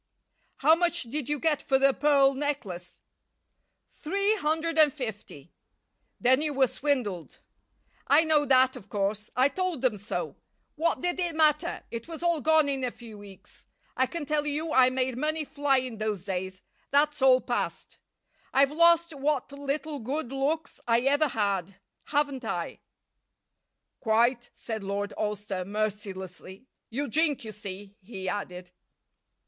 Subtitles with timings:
[0.57, 3.01] "How much did you get for the pearl necklace?"
[3.91, 5.53] "Three hundred and fifty."
[6.19, 7.37] "Then you were swindled."
[8.07, 9.29] "I know that, of course.
[9.35, 10.37] I told them so.
[10.73, 11.83] What did it matter?
[11.91, 13.67] It was all gone in a few weeks.
[13.95, 16.63] I can tell you I made money fly in those days.
[16.89, 17.99] That's all past.
[18.51, 22.79] I've lost what little good looks I ever had, haven't I?"
[23.99, 26.65] "Quite," said Lord Alcester, mercilessly.
[26.89, 28.71] "You drink, you see," he added.